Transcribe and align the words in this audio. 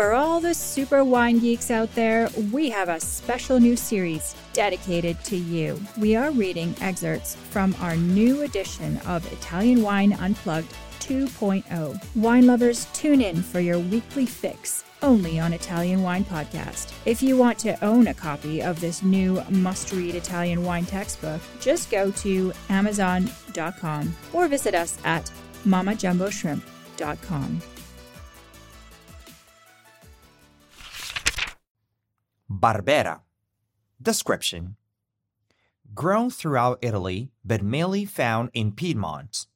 For 0.00 0.14
all 0.14 0.40
the 0.40 0.54
super 0.54 1.04
wine 1.04 1.40
geeks 1.40 1.70
out 1.70 1.94
there, 1.94 2.30
we 2.50 2.70
have 2.70 2.88
a 2.88 2.98
special 2.98 3.60
new 3.60 3.76
series 3.76 4.34
dedicated 4.54 5.22
to 5.24 5.36
you. 5.36 5.78
We 5.98 6.16
are 6.16 6.30
reading 6.30 6.74
excerpts 6.80 7.34
from 7.34 7.76
our 7.80 7.96
new 7.96 8.40
edition 8.40 8.96
of 9.06 9.30
Italian 9.30 9.82
Wine 9.82 10.14
Unplugged 10.14 10.72
2.0. 11.00 12.02
Wine 12.16 12.46
lovers, 12.46 12.86
tune 12.94 13.20
in 13.20 13.42
for 13.42 13.60
your 13.60 13.78
weekly 13.78 14.24
fix 14.24 14.84
only 15.02 15.38
on 15.38 15.52
Italian 15.52 16.00
Wine 16.00 16.24
Podcast. 16.24 16.94
If 17.04 17.22
you 17.22 17.36
want 17.36 17.58
to 17.58 17.84
own 17.84 18.06
a 18.06 18.14
copy 18.14 18.62
of 18.62 18.80
this 18.80 19.02
new 19.02 19.42
must 19.50 19.92
read 19.92 20.14
Italian 20.14 20.64
wine 20.64 20.86
textbook, 20.86 21.42
just 21.60 21.90
go 21.90 22.10
to 22.10 22.54
Amazon.com 22.70 24.16
or 24.32 24.48
visit 24.48 24.74
us 24.74 24.96
at 25.04 25.30
mammajumboshrimp.com. 25.66 27.62
Barbera. 32.60 33.22
Description 34.02 34.76
Grown 35.94 36.28
throughout 36.28 36.78
Italy, 36.82 37.30
but 37.42 37.62
mainly 37.62 38.04
found 38.04 38.50
in 38.52 38.72
Piedmont. 38.72 39.46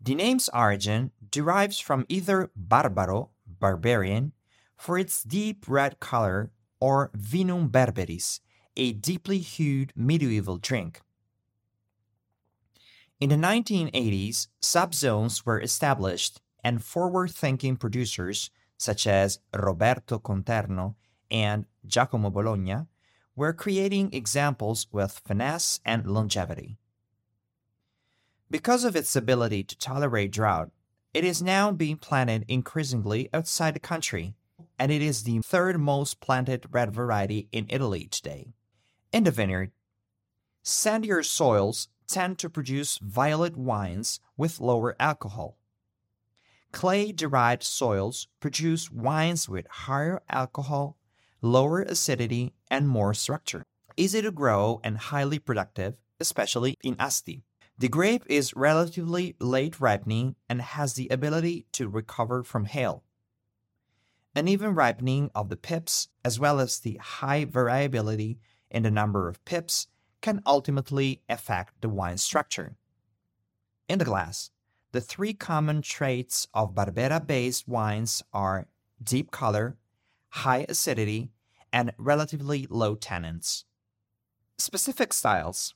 The 0.00 0.16
name's 0.16 0.48
origin 0.52 1.12
derives 1.30 1.78
from 1.78 2.04
either 2.08 2.50
barbaro, 2.56 3.30
barbarian, 3.46 4.32
for 4.76 4.98
its 4.98 5.22
deep 5.22 5.66
red 5.68 6.00
color, 6.00 6.50
or 6.80 7.10
vinum 7.16 7.70
berberis, 7.70 8.40
a 8.76 8.92
deeply 8.92 9.38
hued 9.38 9.92
medieval 9.94 10.58
drink. 10.58 11.00
In 13.20 13.30
the 13.30 13.36
1980s, 13.36 14.48
subzones 14.60 15.46
were 15.46 15.60
established, 15.60 16.40
and 16.64 16.82
forward 16.82 17.30
thinking 17.30 17.76
producers 17.76 18.50
such 18.76 19.06
as 19.06 19.38
Roberto 19.54 20.18
Conterno 20.18 20.96
and 21.30 21.66
Giacomo 21.86 22.30
Bologna 22.30 22.86
were 23.36 23.52
creating 23.52 24.12
examples 24.12 24.86
with 24.90 25.22
finesse 25.24 25.80
and 25.84 26.06
longevity. 26.06 26.76
Because 28.50 28.84
of 28.84 28.96
its 28.96 29.14
ability 29.14 29.62
to 29.64 29.78
tolerate 29.78 30.32
drought, 30.32 30.70
it 31.14 31.24
is 31.24 31.42
now 31.42 31.70
being 31.70 31.96
planted 31.96 32.44
increasingly 32.48 33.28
outside 33.32 33.74
the 33.74 33.80
country, 33.80 34.34
and 34.78 34.90
it 34.90 35.02
is 35.02 35.22
the 35.22 35.40
third 35.40 35.78
most 35.78 36.20
planted 36.20 36.66
red 36.70 36.92
variety 36.92 37.48
in 37.52 37.66
Italy 37.68 38.06
today. 38.10 38.54
In 39.12 39.24
the 39.24 39.30
vineyard, 39.30 39.72
sandier 40.64 41.24
soils 41.24 41.88
tend 42.06 42.38
to 42.38 42.50
produce 42.50 42.98
violet 42.98 43.56
wines 43.56 44.20
with 44.36 44.60
lower 44.60 44.96
alcohol. 44.98 45.58
Clay 46.72 47.12
derived 47.12 47.62
soils 47.62 48.28
produce 48.40 48.90
wines 48.90 49.48
with 49.48 49.66
higher 49.68 50.22
alcohol 50.28 50.96
lower 51.40 51.82
acidity, 51.82 52.54
and 52.70 52.88
more 52.88 53.14
structure. 53.14 53.64
Easy 53.96 54.22
to 54.22 54.30
grow 54.30 54.80
and 54.84 54.98
highly 54.98 55.38
productive, 55.38 55.94
especially 56.20 56.76
in 56.82 56.96
Asti. 56.98 57.42
The 57.78 57.88
grape 57.88 58.24
is 58.26 58.56
relatively 58.56 59.36
late 59.38 59.80
ripening 59.80 60.34
and 60.48 60.60
has 60.60 60.94
the 60.94 61.08
ability 61.08 61.66
to 61.72 61.88
recover 61.88 62.42
from 62.42 62.64
hail. 62.64 63.04
Uneven 64.34 64.74
ripening 64.74 65.30
of 65.34 65.48
the 65.48 65.56
pips, 65.56 66.08
as 66.24 66.40
well 66.40 66.60
as 66.60 66.80
the 66.80 66.96
high 66.96 67.44
variability 67.44 68.38
in 68.70 68.82
the 68.82 68.90
number 68.90 69.28
of 69.28 69.44
pips, 69.44 69.86
can 70.20 70.42
ultimately 70.44 71.22
affect 71.28 71.80
the 71.80 71.88
wine 71.88 72.18
structure. 72.18 72.76
In 73.88 73.98
the 73.98 74.04
glass, 74.04 74.50
the 74.92 75.00
three 75.00 75.32
common 75.32 75.82
traits 75.82 76.48
of 76.52 76.74
Barbera 76.74 77.24
based 77.24 77.68
wines 77.68 78.22
are 78.32 78.66
deep 79.02 79.30
color, 79.30 79.76
high 80.30 80.66
acidity, 80.68 81.30
and 81.72 81.92
relatively 81.98 82.66
low 82.70 82.96
tannins. 82.96 83.64
Specific 84.56 85.12
styles 85.12 85.74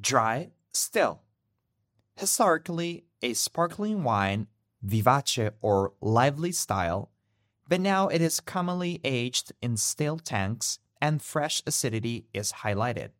dry, 0.00 0.50
still. 0.72 1.22
Historically, 2.16 3.04
a 3.22 3.32
sparkling 3.32 4.04
wine, 4.04 4.46
vivace 4.86 5.50
or 5.60 5.92
lively 6.00 6.52
style, 6.52 7.10
but 7.68 7.80
now 7.80 8.08
it 8.08 8.20
is 8.20 8.40
commonly 8.40 9.00
aged 9.04 9.52
in 9.62 9.76
still 9.76 10.18
tanks 10.18 10.78
and 11.00 11.22
fresh 11.22 11.62
acidity 11.66 12.26
is 12.32 12.52
highlighted. 12.52 13.10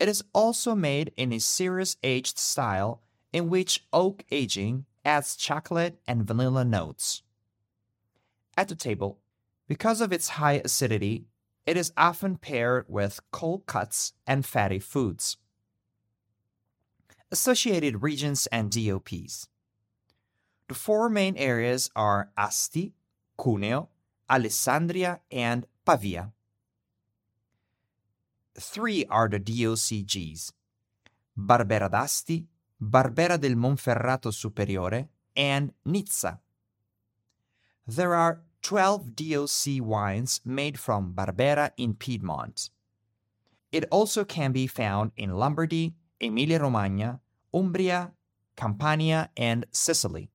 It 0.00 0.08
is 0.08 0.24
also 0.32 0.74
made 0.74 1.12
in 1.16 1.32
a 1.32 1.40
serious 1.40 1.96
aged 2.02 2.38
style 2.38 3.02
in 3.32 3.48
which 3.48 3.86
oak 3.92 4.24
aging 4.30 4.86
adds 5.04 5.36
chocolate 5.36 6.00
and 6.06 6.26
vanilla 6.26 6.64
notes. 6.64 7.22
At 8.56 8.68
the 8.68 8.74
table, 8.74 9.18
because 9.68 10.00
of 10.00 10.12
its 10.12 10.28
high 10.40 10.62
acidity, 10.64 11.26
it 11.66 11.76
is 11.76 11.92
often 11.96 12.36
paired 12.36 12.86
with 12.88 13.20
cold 13.30 13.66
cuts 13.66 14.14
and 14.26 14.44
fatty 14.44 14.78
foods. 14.78 15.36
Associated 17.30 18.02
regions 18.02 18.48
and 18.50 18.72
DOPs. 18.72 19.48
The 20.68 20.74
four 20.74 21.10
main 21.10 21.36
areas 21.36 21.90
are 21.94 22.30
Asti, 22.36 22.94
Cuneo, 23.36 23.90
Alessandria, 24.30 25.20
and 25.30 25.66
Pavia. 25.84 26.32
Three 28.58 29.04
are 29.06 29.28
the 29.28 29.38
DOCGs 29.38 30.52
Barbera 31.38 31.90
d'Asti, 31.90 32.46
Barbera 32.82 33.38
del 33.38 33.54
Monferrato 33.54 34.32
Superiore, 34.32 35.08
and 35.36 35.72
Nizza. 35.86 36.40
There 37.86 38.14
are 38.14 38.42
12 38.62 39.14
DOC 39.14 39.80
wines 39.80 40.40
made 40.44 40.78
from 40.78 41.14
Barbera 41.14 41.70
in 41.76 41.94
Piedmont. 41.94 42.70
It 43.70 43.84
also 43.90 44.24
can 44.24 44.52
be 44.52 44.66
found 44.66 45.12
in 45.16 45.36
Lombardy, 45.36 45.94
Emilia 46.20 46.58
Romagna, 46.58 47.20
Umbria, 47.52 48.12
Campania, 48.56 49.30
and 49.36 49.66
Sicily. 49.70 50.30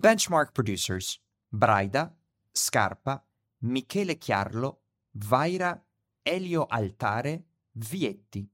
Benchmark 0.00 0.54
producers 0.54 1.18
Braida, 1.54 2.10
Scarpa, 2.52 3.22
Michele 3.62 4.16
Chiarlo, 4.16 4.76
Vajra, 5.18 5.78
Elio 6.24 6.66
Altare, 6.70 7.42
Vietti. 7.78 8.46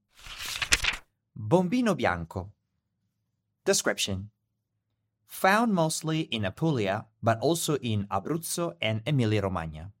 Bombino 1.33 1.95
Bianco. 1.95 2.51
Description 3.63 4.29
found 5.29 5.73
mostly 5.73 6.21
in 6.21 6.43
Apulia, 6.43 7.05
but 7.21 7.39
also 7.39 7.75
in 7.77 8.07
Abruzzo 8.07 8.73
and 8.81 9.01
Emilia-Romagna. 9.05 9.91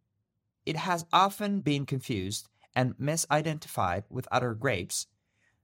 It 0.65 0.75
has 0.75 1.05
often 1.13 1.61
been 1.61 1.85
confused 1.85 2.49
and 2.75 2.97
misidentified 2.97 4.03
with 4.09 4.27
other 4.31 4.53
grapes, 4.55 5.07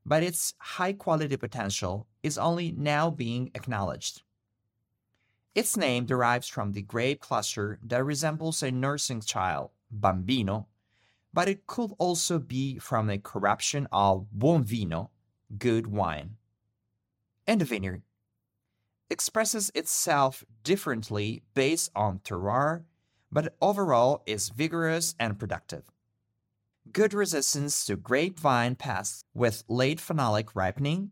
but 0.05 0.23
its 0.23 0.53
high 0.59 0.93
quality 0.93 1.35
potential 1.35 2.07
is 2.21 2.37
only 2.37 2.71
now 2.71 3.09
being 3.09 3.51
acknowledged. 3.55 4.21
Its 5.55 5.75
name 5.75 6.05
derives 6.05 6.47
from 6.47 6.71
the 6.71 6.81
grape 6.81 7.19
cluster 7.19 7.79
that 7.83 8.03
resembles 8.03 8.61
a 8.61 8.71
nursing 8.71 9.21
child, 9.21 9.71
bambino, 9.89 10.67
but 11.33 11.49
it 11.49 11.65
could 11.65 11.91
also 11.97 12.37
be 12.37 12.77
from 12.77 13.09
a 13.09 13.17
corruption 13.17 13.87
of 13.91 14.27
buon 14.31 14.63
vino, 14.63 15.09
good 15.57 15.87
wine. 15.87 16.37
And 17.47 17.61
the 17.61 17.65
vineyard, 17.65 18.03
expresses 19.09 19.71
itself 19.75 20.43
differently 20.63 21.43
based 21.53 21.91
on 21.95 22.19
terroir, 22.19 22.83
but 23.31 23.55
overall 23.61 24.23
is 24.25 24.49
vigorous 24.49 25.15
and 25.19 25.37
productive. 25.39 25.83
Good 26.91 27.13
resistance 27.13 27.85
to 27.85 27.95
grapevine 27.95 28.75
pests 28.75 29.23
with 29.33 29.63
late 29.67 29.99
phenolic 29.99 30.49
ripening, 30.55 31.11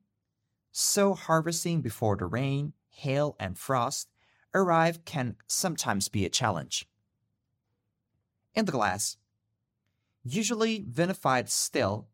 so 0.72 1.14
harvesting 1.14 1.82
before 1.82 2.16
the 2.16 2.26
rain, 2.26 2.74
hail, 2.90 3.36
and 3.40 3.58
frost 3.58 4.10
arrive 4.54 5.04
can 5.06 5.36
sometimes 5.48 6.10
be 6.10 6.26
a 6.26 6.30
challenge. 6.30 6.88
In 8.56 8.66
the 8.66 8.72
glass, 8.72 9.18
usually 10.24 10.84
vinified 10.84 11.50
still, 11.50 12.08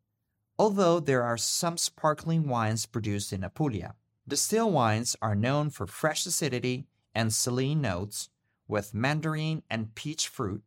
although 0.57 0.99
there 0.99 1.23
are 1.23 1.37
some 1.37 1.77
sparkling 1.77 2.47
wines 2.47 2.85
produced 2.85 3.33
in 3.33 3.43
Apulia. 3.43 3.95
Still 4.37 4.71
wines 4.71 5.15
are 5.21 5.35
known 5.35 5.69
for 5.69 5.87
fresh 5.87 6.25
acidity 6.25 6.87
and 7.15 7.33
saline 7.33 7.81
notes 7.81 8.29
with 8.67 8.93
mandarin 8.93 9.63
and 9.69 9.95
peach 9.95 10.27
fruit, 10.27 10.63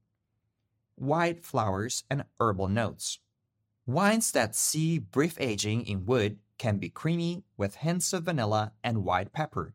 white 0.96 1.44
flowers 1.44 2.04
and 2.10 2.24
herbal 2.40 2.68
notes. 2.68 3.18
Wines 3.86 4.32
that 4.32 4.54
see 4.54 4.98
brief 4.98 5.40
aging 5.40 5.86
in 5.86 6.06
wood 6.06 6.38
can 6.58 6.78
be 6.78 6.88
creamy 6.88 7.44
with 7.56 7.76
hints 7.76 8.12
of 8.12 8.24
vanilla 8.24 8.72
and 8.82 9.04
white 9.04 9.32
pepper. 9.32 9.74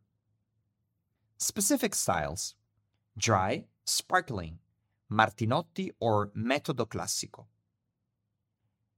Specific 1.38 1.94
styles 1.94 2.56
dry, 3.18 3.66
sparkling, 3.86 4.60
Martinotti 5.12 5.92
or 6.00 6.28
Metodo 6.36 6.86
Classico. 6.88 7.46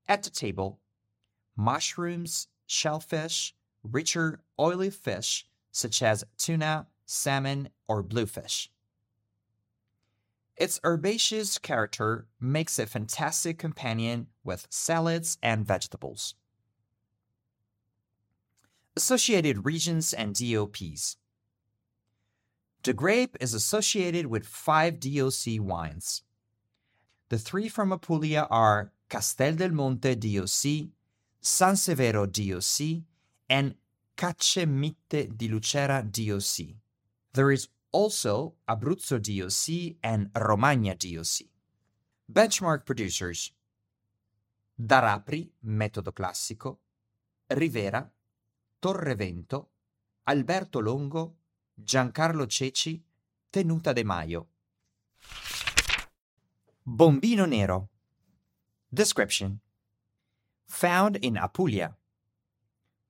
At 0.07 0.23
the 0.23 0.29
table, 0.29 0.79
mushrooms, 1.55 2.47
shellfish, 2.65 3.55
richer, 3.83 4.41
oily 4.59 4.89
fish 4.89 5.47
such 5.71 6.01
as 6.01 6.23
tuna, 6.37 6.87
salmon, 7.05 7.69
or 7.87 8.03
bluefish. 8.03 8.71
Its 10.57 10.79
herbaceous 10.83 11.57
character 11.57 12.27
makes 12.39 12.77
it 12.79 12.83
a 12.83 12.87
fantastic 12.87 13.57
companion 13.57 14.27
with 14.43 14.67
salads 14.69 15.37
and 15.41 15.65
vegetables. 15.65 16.35
Associated 18.97 19.65
regions 19.65 20.11
and 20.11 20.35
DOPs. 20.35 21.15
The 22.83 22.93
grape 22.93 23.37
is 23.39 23.53
associated 23.53 24.25
with 24.25 24.45
five 24.45 24.99
DOC 24.99 25.59
wines. 25.59 26.23
The 27.29 27.37
three 27.37 27.69
from 27.69 27.93
Apulia 27.93 28.47
are 28.49 28.91
Castel 29.09 29.53
del 29.55 29.71
Monte 29.71 30.15
DOC, 30.15 30.89
San 31.39 31.75
Severo 31.75 32.25
DOC, 32.25 33.03
and 33.49 33.75
Cacemitte 34.15 35.35
di 35.35 35.47
Lucera 35.47 36.01
DOC. 36.01 36.75
There 37.31 37.51
is 37.51 37.69
also 37.91 38.55
Abruzzo 38.67 39.17
DOC 39.17 39.97
and 40.01 40.29
Romagna 40.33 40.95
DOC. 40.95 41.47
Benchmark 42.31 42.85
producers 42.85 43.51
Darapri, 44.75 45.51
metodo 45.65 46.13
classico, 46.13 46.79
Rivera, 47.47 48.09
Torrevento, 48.79 49.71
Alberto 50.23 50.79
Longo, 50.79 51.35
Giancarlo 51.73 52.45
Ceci, 52.45 53.03
Tenuta 53.49 53.91
de 53.91 54.03
Maio. 54.03 54.47
Bombino 56.81 57.45
Nero. 57.45 57.89
Description 58.87 59.59
Found 60.67 61.17
in 61.21 61.35
Apulia. 61.35 61.98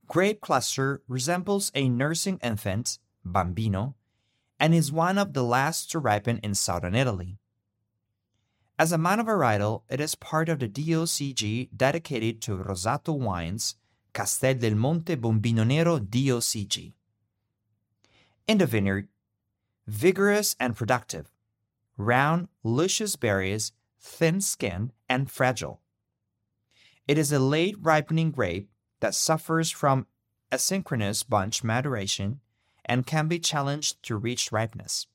Grape 0.10 0.42
cluster 0.42 1.04
resembles 1.08 1.72
a 1.76 1.88
nursing 1.88 2.40
infant, 2.42 2.98
bambino, 3.24 3.94
and 4.60 4.74
is 4.74 4.92
one 4.92 5.20
of 5.20 5.34
the 5.34 5.44
last 5.44 5.92
to 5.92 6.00
ripen 6.00 6.40
in 6.42 6.56
southern 6.56 6.96
Italy. 6.96 7.38
As 8.80 8.92
a 8.92 8.98
monovarietal, 8.98 9.84
it 9.88 10.02
is 10.02 10.16
part 10.16 10.50
of 10.50 10.58
the 10.58 10.68
DOCG 10.68 11.70
dedicated 11.78 12.42
to 12.42 12.58
Rosato 12.58 13.16
wines, 13.16 13.76
Castel 14.12 14.56
del 14.56 14.74
Monte 14.74 15.16
Bombino 15.16 15.64
Nero 15.64 16.00
DOCG. 16.00 16.94
In 18.48 18.58
the 18.58 18.66
vineyard, 18.66 19.10
vigorous 19.86 20.56
and 20.60 20.76
productive, 20.76 21.30
round, 21.98 22.48
luscious 22.64 23.16
berries, 23.16 23.74
thin 24.00 24.42
skinned, 24.42 24.92
and 25.08 25.30
fragile. 25.30 25.82
It 27.08 27.20
is 27.20 27.32
a 27.32 27.38
late 27.38 27.76
ripening 27.80 28.32
grape 28.32 28.70
that 29.00 29.16
suffers 29.16 29.72
from 29.72 30.08
asynchronous 30.52 31.28
bunch 31.28 31.64
maturation 31.64 32.40
and 32.86 33.06
can 33.06 33.28
be 33.28 33.40
challenged 33.40 34.02
to 34.04 34.16
reach 34.16 34.52
ripeness. 34.52 35.08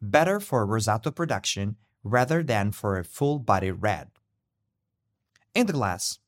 Better 0.00 0.40
for 0.40 0.66
rosato 0.66 1.14
production 1.14 1.76
rather 2.04 2.42
than 2.42 2.70
for 2.70 2.98
a 2.98 3.04
full 3.04 3.38
bodied 3.38 3.82
red. 3.82 4.08
In 5.54 5.66
the 5.66 5.72
glass, 5.72 6.18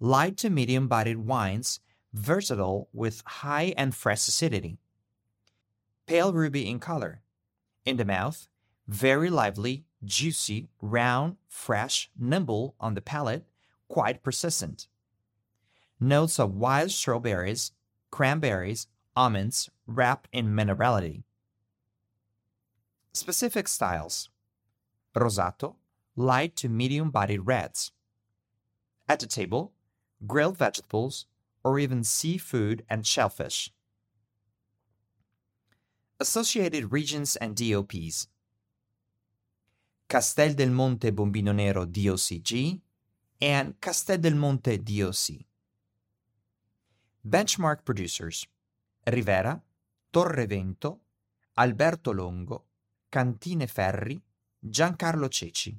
light 0.00 0.36
to 0.38 0.50
medium 0.50 0.88
bodied 0.88 1.18
wines, 1.18 1.80
versatile 2.12 2.88
with 2.92 3.22
high 3.26 3.74
and 3.76 3.94
fresh 3.94 4.26
acidity. 4.26 4.78
Pale 6.06 6.32
ruby 6.32 6.68
in 6.68 6.78
color. 6.78 7.20
In 7.84 7.96
the 7.96 8.04
mouth, 8.04 8.48
very 8.88 9.28
lively, 9.28 9.84
juicy, 10.02 10.68
round, 10.80 11.36
fresh, 11.46 12.10
nimble 12.18 12.74
on 12.80 12.94
the 12.94 13.02
palate, 13.02 13.46
quite 13.88 14.22
persistent. 14.22 14.88
Notes 16.00 16.38
of 16.38 16.54
wild 16.54 16.90
strawberries, 16.92 17.72
cranberries, 18.10 18.86
almonds 19.16 19.68
wrapped 19.86 20.28
in 20.32 20.46
minerality. 20.48 21.24
Specific 23.12 23.66
styles 23.66 24.28
Rosato, 25.16 25.74
light 26.14 26.54
to 26.56 26.68
medium 26.68 27.10
bodied 27.10 27.46
reds. 27.46 27.90
At 29.08 29.18
the 29.18 29.26
table, 29.26 29.72
grilled 30.26 30.56
vegetables, 30.56 31.26
or 31.64 31.80
even 31.80 32.04
seafood 32.04 32.84
and 32.88 33.04
shellfish. 33.04 33.72
Associated 36.20 36.92
regions 36.92 37.34
and 37.36 37.56
DOPs 37.56 38.28
Castel 40.08 40.54
del 40.54 40.70
Monte 40.70 41.10
Bombino 41.10 41.52
Nero 41.52 41.84
DOCG 41.84 42.80
and 43.40 43.80
Castel 43.80 44.18
del 44.18 44.34
Monte 44.34 44.78
DOC. 44.78 45.47
Benchmark 47.28 47.82
producers 47.82 48.48
Rivera, 49.04 49.62
Torrevento, 50.08 51.00
Alberto 51.56 52.12
Longo, 52.12 52.68
Cantine 53.10 53.66
Ferri, 53.66 54.18
Giancarlo 54.58 55.28
Ceci. 55.28 55.78